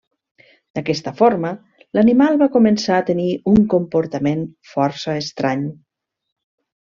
[0.77, 1.49] D'aquesta forma,
[1.97, 5.67] l'animal va començar a tenir un comportament força estrany.